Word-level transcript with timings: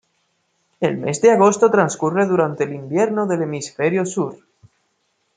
El 0.79 0.97
mes 0.97 1.21
de 1.21 1.29
agosto 1.29 1.69
transcurre 1.69 2.25
durante 2.25 2.63
el 2.63 2.73
invierno 2.73 3.27
del 3.27 3.43
hemisferio 3.43 4.03
sur. 4.03 4.35